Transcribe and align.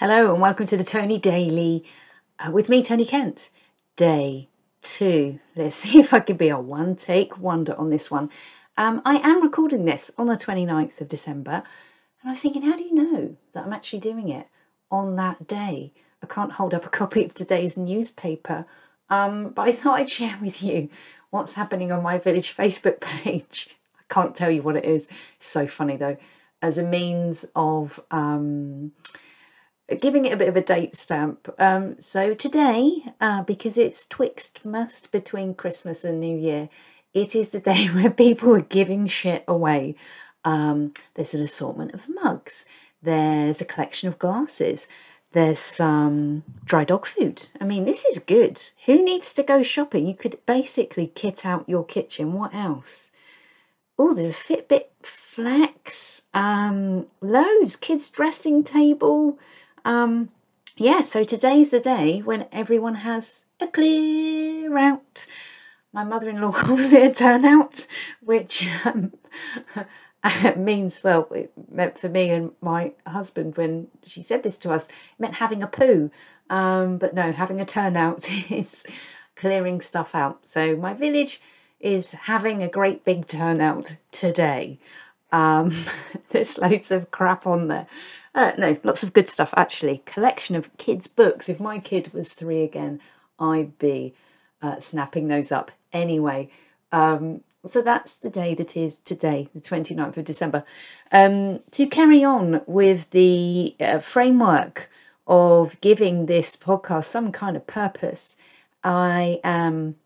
Hello 0.00 0.32
and 0.32 0.40
welcome 0.40 0.64
to 0.64 0.78
the 0.78 0.82
Tony 0.82 1.18
Daily 1.18 1.84
uh, 2.38 2.50
with 2.50 2.70
me, 2.70 2.82
Tony 2.82 3.04
Kent. 3.04 3.50
Day 3.96 4.48
two. 4.80 5.40
Let's 5.54 5.76
see 5.76 6.00
if 6.00 6.14
I 6.14 6.20
can 6.20 6.38
be 6.38 6.48
a 6.48 6.58
one 6.58 6.96
take 6.96 7.36
wonder 7.36 7.74
on 7.76 7.90
this 7.90 8.10
one. 8.10 8.30
Um, 8.78 9.02
I 9.04 9.16
am 9.16 9.42
recording 9.42 9.84
this 9.84 10.10
on 10.16 10.24
the 10.24 10.38
29th 10.38 11.02
of 11.02 11.08
December, 11.10 11.50
and 11.52 12.24
I 12.24 12.30
was 12.30 12.40
thinking, 12.40 12.62
how 12.62 12.78
do 12.78 12.82
you 12.82 12.94
know 12.94 13.36
that 13.52 13.66
I'm 13.66 13.74
actually 13.74 13.98
doing 13.98 14.30
it 14.30 14.48
on 14.90 15.16
that 15.16 15.46
day? 15.46 15.92
I 16.22 16.26
can't 16.26 16.52
hold 16.52 16.72
up 16.72 16.86
a 16.86 16.88
copy 17.00 17.22
of 17.26 17.34
today's 17.34 17.76
newspaper, 17.76 18.64
um, 19.10 19.50
but 19.50 19.68
I 19.68 19.72
thought 19.72 20.00
I'd 20.00 20.08
share 20.08 20.38
with 20.40 20.62
you 20.62 20.88
what's 21.28 21.52
happening 21.52 21.92
on 21.92 22.02
my 22.02 22.16
village 22.16 22.56
Facebook 22.56 23.00
page. 23.02 23.68
I 23.98 24.02
can't 24.08 24.34
tell 24.34 24.50
you 24.50 24.62
what 24.62 24.76
it 24.76 24.86
is. 24.86 25.08
It's 25.36 25.48
so 25.48 25.66
funny 25.66 25.98
though, 25.98 26.16
as 26.62 26.78
a 26.78 26.82
means 26.82 27.44
of. 27.54 28.00
Um, 28.10 28.92
giving 29.96 30.24
it 30.24 30.32
a 30.32 30.36
bit 30.36 30.48
of 30.48 30.56
a 30.56 30.62
date 30.62 30.96
stamp. 30.96 31.52
Um, 31.58 31.96
so 32.00 32.34
today, 32.34 33.04
uh, 33.20 33.42
because 33.42 33.76
it's 33.76 34.06
Twixmas 34.06 35.10
between 35.10 35.54
Christmas 35.54 36.04
and 36.04 36.20
New 36.20 36.36
Year, 36.36 36.68
it 37.12 37.34
is 37.34 37.50
the 37.50 37.60
day 37.72 37.86
where 37.86 38.10
people 38.10 38.54
are 38.54 38.60
giving 38.60 39.06
shit 39.08 39.44
away. 39.48 39.96
Um, 40.44 40.92
there's 41.14 41.34
an 41.34 41.42
assortment 41.42 41.92
of 41.94 42.08
mugs. 42.08 42.64
There's 43.02 43.60
a 43.60 43.64
collection 43.64 44.08
of 44.08 44.18
glasses. 44.18 44.86
There's 45.32 45.60
some 45.60 46.42
dry 46.64 46.84
dog 46.84 47.06
food. 47.06 47.48
I 47.60 47.64
mean, 47.64 47.84
this 47.84 48.04
is 48.04 48.18
good. 48.18 48.60
Who 48.86 49.02
needs 49.02 49.32
to 49.34 49.42
go 49.42 49.62
shopping? 49.62 50.06
You 50.06 50.14
could 50.14 50.44
basically 50.44 51.06
kit 51.14 51.46
out 51.46 51.68
your 51.68 51.84
kitchen. 51.84 52.32
What 52.32 52.54
else? 52.54 53.10
Oh, 53.96 54.12
there's 54.12 54.32
a 54.32 54.34
Fitbit 54.34 54.86
Flex. 55.02 56.22
Um, 56.34 57.06
loads. 57.20 57.76
Kids' 57.76 58.10
dressing 58.10 58.64
table. 58.64 59.38
Um, 59.84 60.30
yeah, 60.76 61.02
so 61.02 61.24
today's 61.24 61.70
the 61.70 61.80
day 61.80 62.20
when 62.20 62.46
everyone 62.52 62.96
has 62.96 63.42
a 63.60 63.66
clear 63.66 64.76
out. 64.78 65.26
My 65.92 66.04
mother 66.04 66.28
in 66.28 66.40
law 66.40 66.52
calls 66.52 66.92
it 66.92 67.10
a 67.10 67.14
turnout, 67.14 67.86
which 68.20 68.66
um, 68.84 69.12
means, 70.56 71.02
well, 71.02 71.28
it 71.32 71.52
meant 71.70 71.98
for 71.98 72.08
me 72.08 72.30
and 72.30 72.52
my 72.60 72.92
husband 73.06 73.56
when 73.56 73.88
she 74.06 74.22
said 74.22 74.42
this 74.42 74.58
to 74.58 74.70
us, 74.70 74.88
it 74.88 74.94
meant 75.18 75.34
having 75.34 75.62
a 75.62 75.66
poo. 75.66 76.10
Um, 76.48 76.98
but 76.98 77.14
no, 77.14 77.32
having 77.32 77.60
a 77.60 77.66
turnout 77.66 78.28
is 78.50 78.84
clearing 79.36 79.80
stuff 79.80 80.14
out. 80.14 80.40
So 80.46 80.76
my 80.76 80.94
village 80.94 81.40
is 81.78 82.12
having 82.12 82.62
a 82.62 82.68
great 82.68 83.04
big 83.04 83.26
turnout 83.26 83.96
today. 84.12 84.78
Um, 85.32 85.74
there's 86.30 86.58
loads 86.58 86.90
of 86.90 87.10
crap 87.10 87.46
on 87.46 87.68
there. 87.68 87.86
Uh, 88.34 88.52
no, 88.58 88.76
lots 88.84 89.02
of 89.02 89.12
good 89.12 89.28
stuff 89.28 89.52
actually. 89.56 90.02
Collection 90.06 90.54
of 90.54 90.76
kids' 90.78 91.08
books. 91.08 91.48
If 91.48 91.58
my 91.60 91.78
kid 91.78 92.12
was 92.12 92.32
three 92.32 92.62
again, 92.62 93.00
I'd 93.38 93.78
be 93.78 94.14
uh, 94.62 94.78
snapping 94.78 95.28
those 95.28 95.50
up 95.50 95.70
anyway. 95.92 96.50
Um, 96.92 97.42
so 97.66 97.82
that's 97.82 98.16
the 98.16 98.30
day 98.30 98.54
that 98.54 98.76
is 98.76 98.98
today, 98.98 99.48
the 99.54 99.60
29th 99.60 100.16
of 100.16 100.24
December. 100.24 100.64
Um, 101.12 101.60
to 101.72 101.86
carry 101.86 102.24
on 102.24 102.62
with 102.66 103.10
the 103.10 103.74
uh, 103.80 103.98
framework 103.98 104.88
of 105.26 105.80
giving 105.80 106.26
this 106.26 106.56
podcast 106.56 107.04
some 107.04 107.32
kind 107.32 107.56
of 107.56 107.66
purpose, 107.66 108.36
I 108.82 109.40
am 109.44 109.96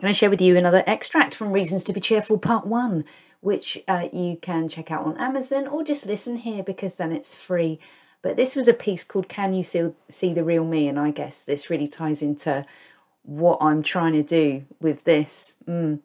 going 0.00 0.12
to 0.12 0.18
share 0.18 0.30
with 0.30 0.40
you 0.40 0.56
another 0.56 0.82
extract 0.86 1.34
from 1.34 1.52
Reasons 1.52 1.84
to 1.84 1.92
Be 1.92 2.00
Cheerful, 2.00 2.38
Part 2.38 2.66
1, 2.66 3.04
which 3.42 3.76
uh, 3.88 4.08
you 4.12 4.36
can 4.36 4.68
check 4.68 4.92
out 4.92 5.04
on 5.04 5.18
Amazon 5.18 5.66
or 5.66 5.82
just 5.82 6.06
listen 6.06 6.36
here 6.36 6.62
because 6.62 6.94
then 6.94 7.10
it's 7.10 7.34
free. 7.34 7.80
But 8.22 8.36
this 8.36 8.54
was 8.54 8.68
a 8.68 8.72
piece 8.72 9.02
called 9.02 9.28
Can 9.28 9.52
You 9.52 9.64
See, 9.64 9.90
see 10.08 10.32
the 10.32 10.44
Real 10.44 10.64
Me? 10.64 10.86
And 10.86 10.96
I 10.96 11.10
guess 11.10 11.44
this 11.44 11.68
really 11.68 11.88
ties 11.88 12.22
into 12.22 12.64
what 13.24 13.58
I'm 13.60 13.82
trying 13.82 14.12
to 14.12 14.22
do 14.22 14.64
with 14.80 15.02
this. 15.02 15.56
Mm. 15.68 15.98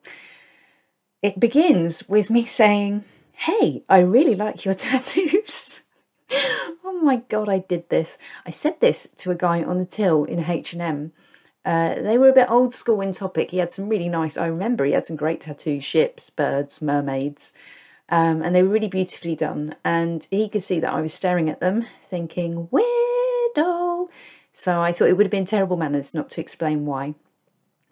It 1.21 1.39
begins 1.39 2.09
with 2.09 2.31
me 2.31 2.43
saying, 2.43 3.03
Hey, 3.35 3.83
I 3.87 3.99
really 3.99 4.35
like 4.35 4.65
your 4.65 4.73
tattoos. 4.73 5.83
oh 6.31 6.99
my 7.03 7.17
god, 7.29 7.49
I 7.49 7.59
did 7.59 7.87
this. 7.89 8.17
I 8.47 8.49
said 8.49 8.79
this 8.79 9.09
to 9.17 9.29
a 9.29 9.35
guy 9.35 9.61
on 9.61 9.77
the 9.77 9.85
till 9.85 10.23
in 10.23 10.43
H&M 10.43 11.11
uh, 11.67 12.01
they 12.01 12.17
were 12.17 12.29
a 12.29 12.33
bit 12.33 12.49
old 12.49 12.73
school 12.73 13.01
in 13.01 13.11
topic. 13.11 13.51
He 13.51 13.57
had 13.57 13.73
some 13.73 13.89
really 13.89 14.07
nice, 14.07 14.37
I 14.37 14.47
remember 14.47 14.85
he 14.85 14.93
had 14.93 15.05
some 15.05 15.17
great 15.17 15.41
tattoos 15.41 15.83
ships, 15.83 16.29
birds, 16.29 16.81
mermaids, 16.81 17.51
um, 18.07 18.41
and 18.41 18.55
they 18.55 18.63
were 18.63 18.69
really 18.69 18.87
beautifully 18.87 19.35
done. 19.35 19.75
And 19.83 20.25
he 20.31 20.47
could 20.47 20.63
see 20.63 20.79
that 20.79 20.93
I 20.93 21.01
was 21.01 21.13
staring 21.13 21.49
at 21.49 21.59
them, 21.59 21.85
thinking, 22.09 22.69
weirdo. 22.71 24.07
So 24.53 24.81
I 24.81 24.93
thought 24.93 25.09
it 25.09 25.17
would 25.17 25.25
have 25.25 25.31
been 25.31 25.45
terrible 25.45 25.75
manners 25.75 26.13
not 26.13 26.29
to 26.31 26.41
explain 26.41 26.85
why. 26.85 27.15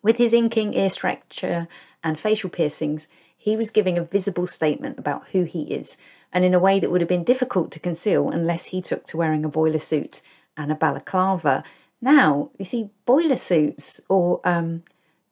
With 0.01 0.15
his 0.15 0.31
inking, 0.31 0.73
ear 0.73 0.89
stretchers, 0.89 1.67
and 2.01 2.17
facial 2.17 2.49
piercings, 2.49 3.07
he 3.35 3.57
was 3.57 3.71
giving 3.71 3.97
a 3.97 4.05
visible 4.05 4.47
statement 4.47 4.97
about 4.97 5.27
who 5.33 5.43
he 5.43 5.63
is, 5.63 5.97
and 6.31 6.45
in 6.45 6.53
a 6.53 6.59
way 6.59 6.79
that 6.79 6.91
would 6.91 7.01
have 7.01 7.09
been 7.09 7.25
difficult 7.25 7.71
to 7.73 7.81
conceal 7.81 8.29
unless 8.29 8.67
he 8.67 8.81
took 8.81 9.05
to 9.07 9.17
wearing 9.17 9.43
a 9.43 9.49
boiler 9.49 9.79
suit 9.79 10.21
and 10.55 10.71
a 10.71 10.75
balaclava 10.75 11.61
now, 12.05 12.51
you 12.59 12.65
see, 12.65 12.91
boiler 13.07 13.35
suits 13.35 13.99
or 14.07 14.39
um, 14.45 14.83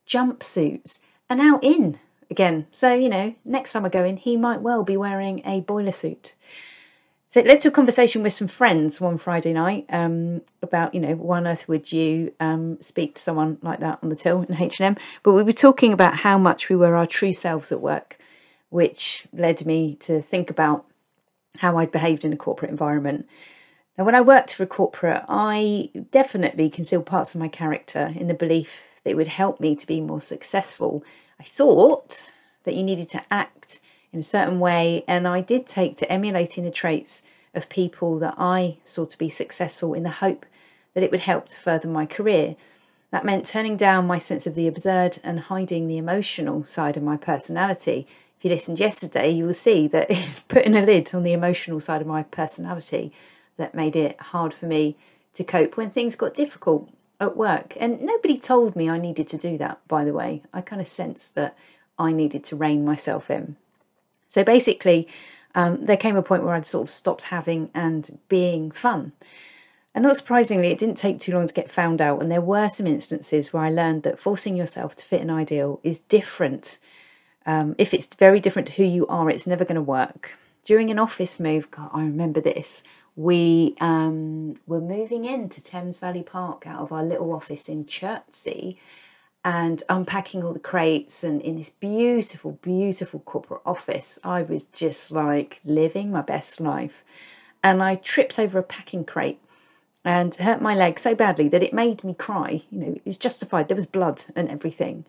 jumpsuits 0.07 0.97
are 1.29 1.35
now 1.35 1.59
in 1.61 2.00
again. 2.31 2.66
So, 2.72 2.95
you 2.95 3.09
know, 3.09 3.35
next 3.45 3.73
time 3.73 3.85
I 3.85 3.89
go 3.89 4.03
in, 4.03 4.17
he 4.17 4.35
might 4.38 4.61
well 4.61 4.84
be 4.84 4.97
wearing 4.97 5.44
a 5.45 5.61
boiler 5.61 5.91
suit. 5.91 6.34
So 7.29 7.39
it 7.39 7.45
led 7.45 7.59
to 7.61 7.67
a 7.67 7.72
conversation 7.72 8.23
with 8.23 8.34
some 8.34 8.47
friends 8.47 9.00
one 9.00 9.19
Friday 9.19 9.53
night 9.53 9.85
um, 9.89 10.41
about, 10.63 10.95
you 10.95 11.00
know, 11.00 11.13
why 11.13 11.38
on 11.38 11.47
earth 11.47 11.67
would 11.67 11.91
you 11.91 12.34
um, 12.39 12.81
speak 12.81 13.16
to 13.16 13.22
someone 13.22 13.59
like 13.61 13.79
that 13.81 14.00
on 14.01 14.09
the 14.09 14.16
till 14.16 14.41
in 14.41 14.59
H&M? 14.59 14.97
But 15.22 15.34
we 15.34 15.44
were 15.44 15.51
talking 15.51 15.94
about 15.94 16.16
how 16.16 16.40
much 16.40 16.69
we 16.69 16.75
were 16.75 16.95
our 16.95 17.05
true 17.05 17.34
selves 17.34 17.72
at 17.72 17.81
work, 17.81 18.17
which 18.69 19.28
led 19.31 19.63
me 19.63 19.95
to 20.01 20.23
think 20.23 20.50
about 20.50 20.85
how 21.57 21.78
I'd 21.78 21.91
behaved 21.91 22.25
in 22.25 22.34
a 22.34 22.38
corporate 22.38 22.72
environment 22.72 23.28
now, 23.97 24.05
when 24.05 24.15
I 24.15 24.21
worked 24.21 24.53
for 24.55 24.63
a 24.63 24.67
corporate, 24.67 25.23
I 25.29 25.91
definitely 26.09 26.69
concealed 26.71 27.05
parts 27.05 27.35
of 27.35 27.39
my 27.39 27.47
character 27.47 28.11
in 28.15 28.27
the 28.27 28.33
belief 28.33 28.81
that 29.03 29.11
it 29.11 29.15
would 29.15 29.27
help 29.27 29.59
me 29.59 29.75
to 29.75 29.85
be 29.85 30.01
more 30.01 30.21
successful. 30.21 31.03
I 31.39 31.43
thought 31.43 32.31
that 32.63 32.73
you 32.73 32.83
needed 32.83 33.09
to 33.09 33.21
act 33.29 33.79
in 34.11 34.19
a 34.19 34.23
certain 34.23 34.59
way, 34.59 35.03
and 35.07 35.27
I 35.27 35.41
did 35.41 35.67
take 35.67 35.95
to 35.97 36.11
emulating 36.11 36.63
the 36.63 36.71
traits 36.71 37.21
of 37.53 37.69
people 37.69 38.17
that 38.17 38.33
I 38.35 38.77
saw 38.83 39.05
to 39.05 39.17
be 39.17 39.29
successful 39.29 39.93
in 39.93 40.01
the 40.01 40.09
hope 40.09 40.47
that 40.95 41.03
it 41.03 41.11
would 41.11 41.19
help 41.19 41.49
to 41.49 41.59
further 41.59 41.87
my 41.87 42.07
career. 42.07 42.55
That 43.11 43.25
meant 43.25 43.45
turning 43.45 43.77
down 43.77 44.07
my 44.07 44.17
sense 44.17 44.47
of 44.47 44.55
the 44.55 44.67
absurd 44.67 45.19
and 45.23 45.39
hiding 45.39 45.87
the 45.87 45.99
emotional 45.99 46.65
side 46.65 46.97
of 46.97 47.03
my 47.03 47.15
personality. 47.15 48.07
If 48.39 48.45
you 48.45 48.49
listened 48.49 48.79
yesterday, 48.79 49.29
you 49.29 49.45
will 49.45 49.53
see 49.53 49.87
that 49.89 50.09
putting 50.47 50.75
a 50.75 50.81
lid 50.81 51.13
on 51.13 51.21
the 51.21 51.33
emotional 51.33 51.79
side 51.79 52.01
of 52.01 52.07
my 52.07 52.23
personality 52.23 53.13
that 53.58 53.75
made 53.75 53.96
it 53.96 54.19
hard 54.19 54.53
for 54.53 54.66
me 54.66 54.96
to 55.34 55.44
cope 55.44 55.78
when 55.78 55.90
things 55.90 56.16
got 56.16 56.34
difficult 56.34 56.90
at 57.19 57.38
work. 57.38 57.75
And 57.80 58.02
nobody 58.02 58.38
told 58.38 58.75
me 58.75 58.90
I 58.90 58.97
needed 58.97 59.28
to 59.30 59.38
do 59.38 59.58
that, 59.58 59.80
by 59.88 60.03
the 60.03 60.14
way. 60.14 60.44
I 60.53 60.62
kind 60.62 60.81
of 60.81 60.88
sensed 60.88 61.36
that 61.36 61.58
I 61.97 62.12
needed 62.12 62.44
to 62.46 62.56
rein 62.56 62.86
myself 62.86 63.30
in. 63.30 63.56
So 64.28 64.44
basically, 64.44 65.08
um, 65.56 65.86
there 65.86 65.97
came 65.97 66.16
a 66.16 66.24
point 66.24 66.44
where 66.44 66.56
I'd 66.56 66.66
sort 66.66 66.88
of 66.88 66.94
stopped 66.94 67.25
having 67.25 67.69
and 67.74 68.19
being 68.30 68.72
fun. 68.72 69.12
And 69.96 70.03
not 70.03 70.18
surprisingly, 70.18 70.70
it 70.70 70.80
didn't 70.80 70.97
take 70.97 71.20
too 71.20 71.34
long 71.34 71.47
to 71.47 71.53
get 71.53 71.72
found 71.72 72.02
out. 72.02 72.22
And 72.22 72.31
there 72.31 72.41
were 72.41 72.68
some 72.68 72.88
instances 72.88 73.53
where 73.53 73.64
I 73.64 73.70
learned 73.70 74.03
that 74.03 74.20
forcing 74.20 74.56
yourself 74.56 74.96
to 74.96 75.06
fit 75.06 75.22
an 75.22 75.30
ideal 75.30 75.80
is 75.84 76.00
different. 76.00 76.80
Um, 77.46 77.75
if 77.78 77.94
it's 77.94 78.08
very 78.16 78.40
different 78.40 78.70
to 78.70 78.74
who 78.74 78.84
you 78.84 79.06
are, 79.08 79.30
it's 79.30 79.46
never 79.46 79.66
going 79.66 79.75
to 79.75 79.81
work. 79.81 80.31
During 80.64 80.90
an 80.90 80.97
office 80.97 81.40
move, 81.40 81.70
God, 81.70 81.91
I 81.94 82.00
remember 82.00 82.41
this 82.41 82.84
we 83.16 83.75
um, 83.79 84.56
were 84.66 84.81
moving 84.81 85.26
into 85.26 85.61
Thames 85.61 85.99
Valley 85.99 86.23
Park 86.23 86.66
out 86.66 86.82
of 86.82 86.91
our 86.91 87.03
little 87.03 87.34
office 87.34 87.70
in 87.70 87.85
Chertsey 87.85 88.79
and 89.46 89.84
unpacking 89.90 90.43
all 90.43 90.53
the 90.53 90.59
crates 90.59 91.23
and 91.23 91.41
in 91.41 91.58
this 91.58 91.70
beautiful, 91.70 92.53
beautiful 92.61 93.20
corporate 93.20 93.61
office. 93.66 94.17
I 94.23 94.41
was 94.41 94.64
just 94.64 95.11
like 95.11 95.59
living 95.66 96.11
my 96.11 96.22
best 96.22 96.59
life. 96.59 97.03
And 97.61 97.84
I 97.84 97.96
tripped 97.96 98.40
over 98.40 98.59
a 98.59 98.64
packing 98.64 99.05
crate 99.05 99.40
and 100.05 100.35
hurt 100.35 100.61
my 100.61 100.76
leg 100.76 100.99
so 100.99 101.16
badly 101.16 101.47
that 101.49 101.64
it 101.64 101.73
made 101.73 102.03
me 102.03 102.14
cry. 102.14 102.61
You 102.70 102.79
know, 102.79 102.93
it 102.93 103.05
was 103.05 103.17
justified. 103.17 103.67
There 103.67 103.76
was 103.76 103.85
blood 103.85 104.23
and 104.35 104.49
everything. 104.49 105.05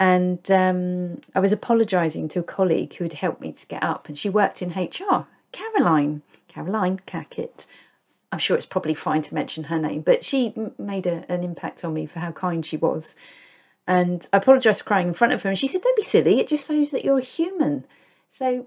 And 0.00 0.50
um, 0.50 1.20
I 1.34 1.40
was 1.40 1.52
apologising 1.52 2.28
to 2.30 2.40
a 2.40 2.44
colleague 2.44 2.94
who 2.94 3.04
had 3.04 3.12
helped 3.12 3.40
me 3.40 3.52
to 3.52 3.66
get 3.66 3.82
up, 3.82 4.08
and 4.08 4.18
she 4.18 4.28
worked 4.28 4.60
in 4.60 4.70
HR, 4.70 5.26
Caroline. 5.52 6.22
Caroline 6.54 7.00
Cackett. 7.06 7.66
I'm 8.30 8.38
sure 8.38 8.56
it's 8.56 8.66
probably 8.66 8.94
fine 8.94 9.22
to 9.22 9.34
mention 9.34 9.64
her 9.64 9.78
name, 9.78 10.02
but 10.02 10.24
she 10.24 10.54
made 10.78 11.06
a, 11.06 11.24
an 11.30 11.42
impact 11.42 11.84
on 11.84 11.94
me 11.94 12.06
for 12.06 12.20
how 12.20 12.32
kind 12.32 12.64
she 12.64 12.76
was. 12.76 13.14
And 13.86 14.26
I 14.32 14.38
apologised 14.38 14.80
for 14.80 14.86
crying 14.86 15.08
in 15.08 15.14
front 15.14 15.32
of 15.32 15.42
her, 15.42 15.48
and 15.50 15.58
she 15.58 15.68
said, 15.68 15.82
Don't 15.82 15.96
be 15.96 16.02
silly, 16.02 16.40
it 16.40 16.48
just 16.48 16.66
shows 16.66 16.90
that 16.92 17.04
you're 17.04 17.18
a 17.18 17.22
human. 17.22 17.84
So, 18.30 18.66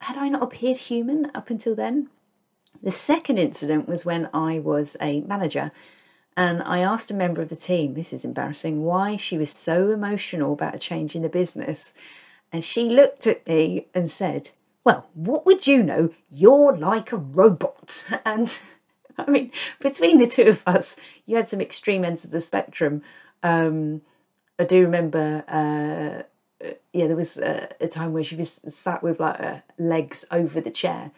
had 0.00 0.16
I 0.16 0.28
not 0.28 0.42
appeared 0.42 0.76
human 0.76 1.30
up 1.34 1.50
until 1.50 1.74
then? 1.74 2.08
The 2.82 2.90
second 2.90 3.38
incident 3.38 3.88
was 3.88 4.04
when 4.04 4.28
I 4.32 4.58
was 4.58 4.96
a 5.00 5.20
manager 5.22 5.72
and 6.36 6.62
I 6.62 6.80
asked 6.80 7.10
a 7.10 7.14
member 7.14 7.40
of 7.40 7.48
the 7.48 7.56
team, 7.56 7.94
this 7.94 8.12
is 8.12 8.24
embarrassing, 8.24 8.82
why 8.82 9.16
she 9.16 9.38
was 9.38 9.50
so 9.50 9.90
emotional 9.90 10.52
about 10.52 10.74
a 10.74 10.78
change 10.78 11.16
in 11.16 11.22
the 11.22 11.30
business. 11.30 11.94
And 12.52 12.62
she 12.62 12.90
looked 12.90 13.26
at 13.26 13.46
me 13.46 13.86
and 13.94 14.10
said, 14.10 14.50
Well, 14.86 15.04
what 15.14 15.44
would 15.44 15.66
you 15.66 15.82
know? 15.82 16.10
You're 16.30 16.76
like 16.76 17.10
a 17.10 17.16
robot. 17.16 18.04
And 18.24 18.56
I 19.18 19.28
mean, 19.28 19.50
between 19.80 20.18
the 20.18 20.28
two 20.28 20.44
of 20.44 20.62
us, 20.64 20.96
you 21.26 21.34
had 21.34 21.48
some 21.48 21.60
extreme 21.60 22.04
ends 22.04 22.24
of 22.24 22.30
the 22.30 22.40
spectrum. 22.40 23.02
Um, 23.42 24.02
I 24.60 24.64
do 24.64 24.82
remember, 24.82 25.42
uh, 25.48 26.68
yeah, 26.92 27.08
there 27.08 27.16
was 27.16 27.36
a, 27.36 27.68
a, 27.80 27.88
time 27.88 28.12
where 28.12 28.22
she 28.22 28.36
was 28.36 28.60
sat 28.68 29.02
with 29.02 29.18
like 29.18 29.40
uh, 29.40 29.58
legs 29.76 30.24
over 30.30 30.60
the 30.60 30.70
chair 30.70 31.10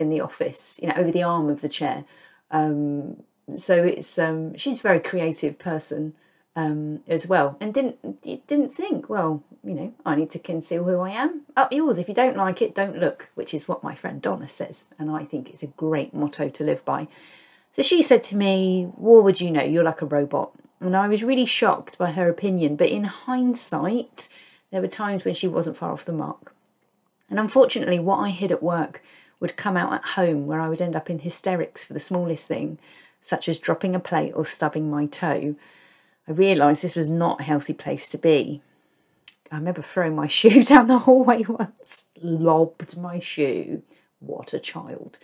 in 0.00 0.08
the 0.08 0.20
office, 0.20 0.80
you 0.82 0.88
know, 0.88 0.94
over 0.96 1.12
the 1.12 1.22
arm 1.22 1.48
of 1.48 1.60
the 1.60 1.68
chair. 1.68 2.04
Um, 2.50 3.22
so 3.54 3.84
it's 3.84 4.18
um, 4.18 4.56
she's 4.56 4.80
a 4.80 4.82
very 4.82 5.00
creative 5.00 5.60
person 5.60 6.14
um, 6.54 7.00
as 7.06 7.26
well, 7.26 7.56
and 7.60 7.72
didn't 7.72 8.22
didn't 8.22 8.70
think, 8.70 9.08
well, 9.08 9.42
you 9.64 9.74
know, 9.74 9.94
I 10.04 10.14
need 10.14 10.30
to 10.30 10.38
conceal 10.38 10.84
who 10.84 10.98
I 11.00 11.10
am. 11.10 11.42
Up 11.56 11.72
yours. 11.72 11.98
If 11.98 12.08
you 12.08 12.14
don't 12.14 12.36
like 12.36 12.60
it, 12.60 12.74
don't 12.74 12.98
look, 12.98 13.28
which 13.34 13.54
is 13.54 13.66
what 13.66 13.82
my 13.82 13.94
friend 13.94 14.20
Donna 14.20 14.48
says, 14.48 14.84
and 14.98 15.10
I 15.10 15.24
think 15.24 15.48
it's 15.48 15.62
a 15.62 15.68
great 15.68 16.12
motto 16.12 16.48
to 16.48 16.64
live 16.64 16.84
by. 16.84 17.08
So 17.72 17.82
she 17.82 18.02
said 18.02 18.22
to 18.24 18.36
me, 18.36 18.84
What 18.96 19.24
would 19.24 19.40
you 19.40 19.50
know? 19.50 19.62
You're 19.62 19.84
like 19.84 20.02
a 20.02 20.06
robot. 20.06 20.52
And 20.80 20.96
I 20.96 21.08
was 21.08 21.22
really 21.22 21.46
shocked 21.46 21.96
by 21.96 22.10
her 22.10 22.28
opinion, 22.28 22.76
but 22.76 22.88
in 22.88 23.04
hindsight, 23.04 24.28
there 24.70 24.80
were 24.80 24.88
times 24.88 25.24
when 25.24 25.34
she 25.34 25.46
wasn't 25.46 25.76
far 25.76 25.92
off 25.92 26.04
the 26.04 26.12
mark. 26.12 26.54
And 27.30 27.38
unfortunately, 27.38 27.98
what 27.98 28.18
I 28.18 28.30
hid 28.30 28.50
at 28.50 28.62
work 28.62 29.02
would 29.40 29.56
come 29.56 29.76
out 29.76 29.92
at 29.92 30.04
home, 30.04 30.46
where 30.46 30.60
I 30.60 30.68
would 30.68 30.82
end 30.82 30.96
up 30.96 31.08
in 31.08 31.20
hysterics 31.20 31.84
for 31.84 31.94
the 31.94 32.00
smallest 32.00 32.46
thing, 32.46 32.78
such 33.22 33.48
as 33.48 33.58
dropping 33.58 33.94
a 33.94 34.00
plate 34.00 34.32
or 34.34 34.44
stubbing 34.44 34.90
my 34.90 35.06
toe. 35.06 35.54
I 36.28 36.32
realised 36.32 36.82
this 36.82 36.96
was 36.96 37.08
not 37.08 37.40
a 37.40 37.44
healthy 37.44 37.72
place 37.72 38.08
to 38.08 38.18
be. 38.18 38.62
I 39.50 39.56
remember 39.56 39.82
throwing 39.82 40.16
my 40.16 40.26
shoe 40.28 40.62
down 40.62 40.86
the 40.86 41.00
hallway 41.00 41.44
once, 41.48 42.04
lobbed 42.20 42.96
my 42.96 43.18
shoe. 43.18 43.82
What 44.20 44.54
a 44.54 44.60
child. 44.60 45.18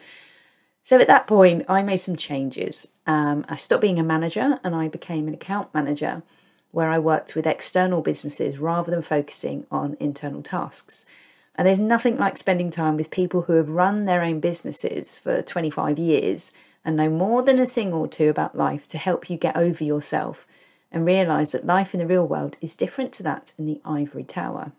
So 0.82 0.98
at 0.98 1.06
that 1.06 1.26
point, 1.26 1.66
I 1.68 1.82
made 1.82 1.98
some 1.98 2.16
changes. 2.16 2.88
Um, 3.06 3.44
I 3.48 3.56
stopped 3.56 3.82
being 3.82 3.98
a 3.98 4.02
manager 4.02 4.58
and 4.64 4.74
I 4.74 4.88
became 4.88 5.28
an 5.28 5.34
account 5.34 5.72
manager 5.74 6.22
where 6.70 6.88
I 6.88 6.98
worked 6.98 7.34
with 7.34 7.46
external 7.46 8.02
businesses 8.02 8.58
rather 8.58 8.90
than 8.90 9.02
focusing 9.02 9.66
on 9.70 9.96
internal 10.00 10.42
tasks. 10.42 11.06
And 11.54 11.66
there's 11.66 11.78
nothing 11.78 12.16
like 12.18 12.36
spending 12.36 12.70
time 12.70 12.96
with 12.96 13.10
people 13.10 13.42
who 13.42 13.54
have 13.54 13.68
run 13.68 14.04
their 14.04 14.22
own 14.22 14.40
businesses 14.40 15.16
for 15.16 15.42
25 15.42 15.98
years 15.98 16.52
and 16.84 16.96
know 16.96 17.10
more 17.10 17.42
than 17.42 17.58
a 17.58 17.66
thing 17.66 17.92
or 17.92 18.08
two 18.08 18.28
about 18.28 18.56
life 18.56 18.86
to 18.88 18.98
help 18.98 19.28
you 19.28 19.36
get 19.36 19.56
over 19.56 19.82
yourself 19.82 20.46
and 20.90 21.04
realise 21.04 21.52
that 21.52 21.66
life 21.66 21.94
in 21.94 22.00
the 22.00 22.06
real 22.06 22.26
world 22.26 22.56
is 22.60 22.74
different 22.74 23.12
to 23.14 23.22
that 23.22 23.52
in 23.58 23.66
the 23.66 23.80
ivory 23.84 24.24
tower. 24.24 24.72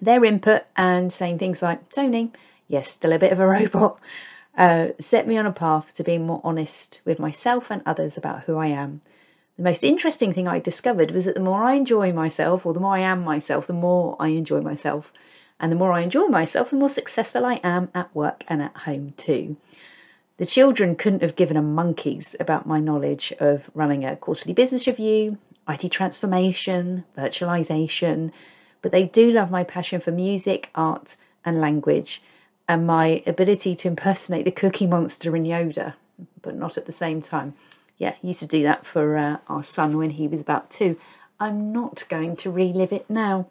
Their 0.00 0.24
input 0.24 0.64
and 0.76 1.12
saying 1.12 1.38
things 1.38 1.62
like, 1.62 1.90
Tony, 1.90 2.32
yes, 2.68 2.90
still 2.90 3.12
a 3.12 3.18
bit 3.18 3.32
of 3.32 3.40
a 3.40 3.46
robot, 3.58 3.98
uh, 4.56 4.88
set 4.98 5.26
me 5.26 5.36
on 5.36 5.46
a 5.46 5.52
path 5.52 5.94
to 5.94 6.04
being 6.04 6.26
more 6.26 6.40
honest 6.44 7.00
with 7.04 7.18
myself 7.18 7.70
and 7.70 7.82
others 7.84 8.16
about 8.16 8.44
who 8.44 8.56
I 8.56 8.66
am. 8.66 9.00
The 9.56 9.62
most 9.62 9.84
interesting 9.84 10.32
thing 10.32 10.48
I 10.48 10.58
discovered 10.58 11.10
was 11.10 11.26
that 11.26 11.34
the 11.34 11.40
more 11.40 11.62
I 11.62 11.74
enjoy 11.74 12.12
myself, 12.12 12.64
or 12.64 12.72
the 12.72 12.80
more 12.80 12.96
I 12.96 13.00
am 13.00 13.22
myself, 13.22 13.66
the 13.66 13.72
more 13.72 14.16
I 14.18 14.28
enjoy 14.28 14.60
myself. 14.60 15.12
And 15.60 15.70
the 15.70 15.76
more 15.76 15.92
I 15.92 16.00
enjoy 16.00 16.26
myself, 16.26 16.70
the 16.70 16.76
more 16.76 16.88
successful 16.88 17.44
I 17.44 17.60
am 17.62 17.90
at 17.94 18.14
work 18.14 18.44
and 18.48 18.62
at 18.62 18.76
home 18.78 19.14
too. 19.16 19.56
The 20.42 20.46
children 20.46 20.96
couldn't 20.96 21.22
have 21.22 21.36
given 21.36 21.56
a 21.56 21.62
monkey's 21.62 22.34
about 22.40 22.66
my 22.66 22.80
knowledge 22.80 23.32
of 23.38 23.70
running 23.74 24.04
a 24.04 24.16
quarterly 24.16 24.52
business 24.52 24.88
review, 24.88 25.38
IT 25.68 25.88
transformation, 25.92 27.04
virtualization, 27.16 28.32
but 28.80 28.90
they 28.90 29.04
do 29.04 29.30
love 29.30 29.52
my 29.52 29.62
passion 29.62 30.00
for 30.00 30.10
music, 30.10 30.68
art, 30.74 31.14
and 31.44 31.60
language 31.60 32.20
and 32.68 32.88
my 32.88 33.22
ability 33.24 33.76
to 33.76 33.86
impersonate 33.86 34.44
the 34.44 34.50
Cookie 34.50 34.88
Monster 34.88 35.36
and 35.36 35.46
Yoda, 35.46 35.94
but 36.42 36.56
not 36.56 36.76
at 36.76 36.86
the 36.86 36.90
same 36.90 37.22
time. 37.22 37.54
Yeah, 37.98 38.16
used 38.20 38.40
to 38.40 38.46
do 38.46 38.64
that 38.64 38.84
for 38.84 39.16
uh, 39.16 39.36
our 39.48 39.62
son 39.62 39.96
when 39.96 40.10
he 40.10 40.26
was 40.26 40.40
about 40.40 40.70
two. 40.70 40.98
I'm 41.38 41.72
not 41.72 42.02
going 42.08 42.34
to 42.38 42.50
relive 42.50 42.92
it 42.92 43.08
now. 43.08 43.46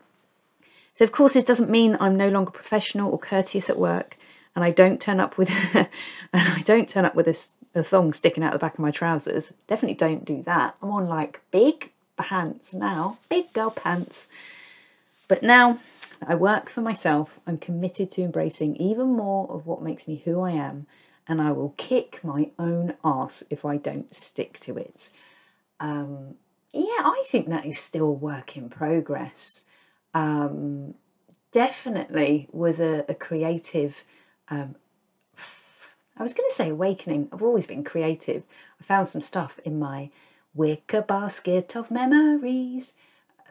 So, 0.95 1.05
of 1.05 1.13
course, 1.13 1.35
this 1.35 1.45
doesn't 1.45 1.69
mean 1.69 1.95
I'm 2.01 2.17
no 2.17 2.27
longer 2.27 2.51
professional 2.51 3.13
or 3.13 3.17
courteous 3.17 3.69
at 3.69 3.79
work, 3.79 4.17
and 4.55 4.63
I 4.63 4.71
don't 4.71 5.01
turn 5.01 5.19
up 5.19 5.37
with 5.37 5.49
and 5.73 5.87
I 6.33 6.61
don't 6.61 6.87
turn 6.87 7.05
up 7.05 7.15
with 7.15 7.27
a, 7.27 7.79
a 7.79 7.83
thong 7.83 8.13
sticking 8.13 8.43
out 8.43 8.53
the 8.53 8.59
back 8.59 8.73
of 8.73 8.79
my 8.79 8.91
trousers. 8.91 9.53
Definitely 9.67 9.95
don't 9.95 10.25
do 10.25 10.43
that. 10.43 10.75
I'm 10.81 10.91
on 10.91 11.07
like 11.07 11.41
big 11.51 11.91
pants 12.17 12.73
now, 12.73 13.17
big 13.29 13.51
girl 13.53 13.71
pants. 13.71 14.27
But 15.27 15.43
now 15.43 15.79
I 16.25 16.35
work 16.35 16.69
for 16.69 16.81
myself. 16.81 17.39
I'm 17.47 17.57
committed 17.57 18.11
to 18.11 18.21
embracing 18.21 18.75
even 18.75 19.07
more 19.07 19.49
of 19.49 19.65
what 19.65 19.81
makes 19.81 20.07
me 20.07 20.21
who 20.25 20.41
I 20.41 20.51
am, 20.51 20.85
and 21.27 21.41
I 21.41 21.51
will 21.51 21.73
kick 21.77 22.19
my 22.23 22.51
own 22.59 22.95
ass 23.03 23.43
if 23.49 23.65
I 23.65 23.77
don't 23.77 24.13
stick 24.13 24.59
to 24.59 24.77
it. 24.77 25.09
Um, 25.79 26.35
yeah, 26.73 26.83
I 26.83 27.23
think 27.27 27.49
that 27.49 27.65
is 27.65 27.79
still 27.79 28.13
work 28.13 28.55
in 28.55 28.69
progress. 28.69 29.63
Um, 30.13 30.93
definitely 31.51 32.47
was 32.51 32.79
a, 32.79 33.05
a 33.09 33.13
creative. 33.13 34.03
Um, 34.51 34.75
I 36.17 36.23
was 36.23 36.35
going 36.35 36.47
to 36.47 36.55
say 36.55 36.69
awakening. 36.69 37.29
I've 37.33 37.41
always 37.41 37.65
been 37.65 37.83
creative. 37.83 38.43
I 38.79 38.83
found 38.83 39.07
some 39.07 39.21
stuff 39.21 39.59
in 39.65 39.79
my 39.79 40.11
wicker 40.53 41.01
basket 41.01 41.75
of 41.75 41.89
memories 41.89 42.93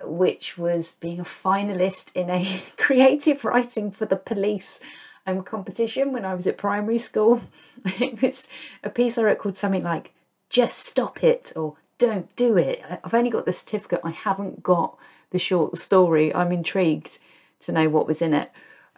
which 0.02 0.56
was 0.56 0.92
being 0.92 1.20
a 1.20 1.24
finalist 1.24 2.14
in 2.14 2.30
a 2.30 2.62
creative 2.76 3.44
writing 3.44 3.90
for 3.90 4.06
the 4.06 4.16
police 4.16 4.80
um, 5.26 5.42
competition 5.42 6.12
when 6.12 6.24
I 6.24 6.34
was 6.34 6.46
at 6.46 6.58
primary 6.58 6.98
school. 6.98 7.42
It 7.98 8.20
was 8.20 8.46
a 8.84 8.90
piece 8.90 9.16
I 9.16 9.22
wrote 9.22 9.38
called 9.38 9.56
something 9.56 9.82
like 9.82 10.12
Just 10.50 10.80
Stop 10.80 11.24
It 11.24 11.50
or 11.56 11.76
Don't 11.96 12.34
Do 12.36 12.58
It. 12.58 12.82
I've 13.02 13.14
only 13.14 13.30
got 13.30 13.46
the 13.46 13.52
certificate, 13.52 14.00
I 14.04 14.10
haven't 14.10 14.62
got 14.62 14.98
the 15.30 15.38
short 15.38 15.78
story. 15.78 16.34
I'm 16.34 16.52
intrigued 16.52 17.18
to 17.60 17.72
know 17.72 17.88
what 17.88 18.06
was 18.06 18.20
in 18.20 18.34
it. 18.34 18.50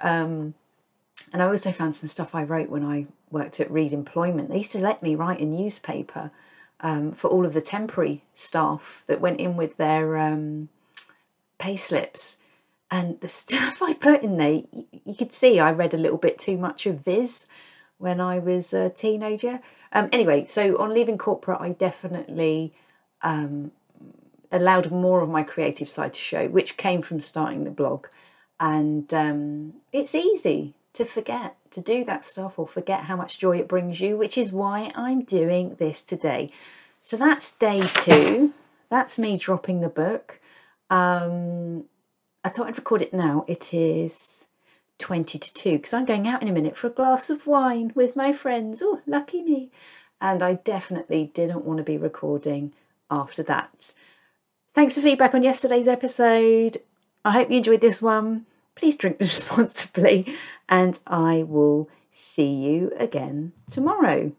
Um, 0.02 0.54
and 1.32 1.42
I 1.42 1.46
also 1.46 1.72
found 1.72 1.96
some 1.96 2.08
stuff 2.08 2.34
I 2.34 2.44
wrote 2.44 2.68
when 2.68 2.84
I 2.84 3.06
worked 3.30 3.60
at 3.60 3.70
Reed 3.70 3.92
Employment. 3.92 4.50
They 4.50 4.58
used 4.58 4.72
to 4.72 4.78
let 4.78 5.02
me 5.02 5.14
write 5.14 5.40
a 5.40 5.46
newspaper 5.46 6.30
um, 6.80 7.12
for 7.12 7.28
all 7.28 7.46
of 7.46 7.54
the 7.54 7.60
temporary 7.60 8.22
staff 8.34 9.02
that 9.06 9.20
went 9.20 9.40
in 9.40 9.56
with 9.56 9.76
their 9.76 10.18
um, 10.18 10.68
pay 11.58 11.76
slips. 11.76 12.36
And 12.90 13.18
the 13.20 13.28
stuff 13.40 13.80
I 13.80 13.94
put 13.94 14.22
in 14.22 14.36
there, 14.36 14.62
you, 14.72 14.86
you 15.04 15.14
could 15.14 15.32
see 15.32 15.58
I 15.58 15.72
read 15.72 15.94
a 15.94 15.98
little 15.98 16.18
bit 16.18 16.38
too 16.38 16.58
much 16.58 16.86
of 16.86 17.00
Viz 17.00 17.46
when 17.98 18.20
I 18.20 18.38
was 18.38 18.72
a 18.72 18.90
teenager. 18.90 19.60
Um, 19.92 20.08
anyway, 20.12 20.44
so 20.46 20.78
on 20.78 20.92
leaving 20.92 21.18
corporate, 21.18 21.60
I 21.60 21.70
definitely 21.70 22.74
um, 23.22 23.72
allowed 24.50 24.90
more 24.90 25.22
of 25.22 25.30
my 25.30 25.44
creative 25.44 25.88
side 25.88 26.14
to 26.14 26.20
show, 26.20 26.48
which 26.48 26.76
came 26.76 27.00
from 27.00 27.20
starting 27.20 27.64
the 27.64 27.70
blog. 27.70 28.06
And 28.60 29.12
um, 29.14 29.74
it's 29.92 30.14
easy 30.14 30.74
to 30.94 31.04
forget 31.04 31.56
to 31.70 31.80
do 31.80 32.04
that 32.04 32.24
stuff 32.24 32.58
or 32.58 32.66
forget 32.66 33.04
how 33.04 33.16
much 33.16 33.38
joy 33.38 33.58
it 33.58 33.68
brings 33.68 34.00
you, 34.00 34.16
which 34.16 34.36
is 34.36 34.52
why 34.52 34.92
I'm 34.94 35.22
doing 35.22 35.76
this 35.78 36.00
today. 36.00 36.50
So 37.02 37.16
that's 37.16 37.52
day 37.52 37.80
two. 37.80 38.52
That's 38.90 39.18
me 39.18 39.38
dropping 39.38 39.80
the 39.80 39.88
book. 39.88 40.38
Um, 40.90 41.84
I 42.44 42.50
thought 42.50 42.66
I'd 42.66 42.76
record 42.76 43.02
it 43.02 43.14
now. 43.14 43.44
It 43.48 43.72
is 43.72 44.44
20 44.98 45.38
to 45.38 45.54
2 45.54 45.72
because 45.72 45.92
I'm 45.92 46.04
going 46.04 46.28
out 46.28 46.42
in 46.42 46.48
a 46.48 46.52
minute 46.52 46.76
for 46.76 46.86
a 46.86 46.90
glass 46.90 47.30
of 47.30 47.46
wine 47.46 47.92
with 47.94 48.14
my 48.14 48.32
friends. 48.32 48.82
Oh, 48.84 49.00
lucky 49.06 49.42
me. 49.42 49.70
And 50.20 50.42
I 50.42 50.54
definitely 50.54 51.30
didn't 51.34 51.64
want 51.64 51.78
to 51.78 51.82
be 51.82 51.96
recording 51.96 52.72
after 53.10 53.42
that. 53.44 53.92
Thanks 54.74 54.94
for 54.94 55.00
feedback 55.00 55.34
on 55.34 55.42
yesterday's 55.42 55.88
episode. 55.88 56.80
I 57.24 57.32
hope 57.32 57.50
you 57.50 57.56
enjoyed 57.56 57.80
this 57.80 58.00
one. 58.00 58.46
Please 58.74 58.96
drink 58.96 59.16
responsibly, 59.20 60.36
and 60.68 60.98
I 61.06 61.42
will 61.42 61.88
see 62.12 62.50
you 62.50 62.92
again 62.98 63.52
tomorrow. 63.70 64.32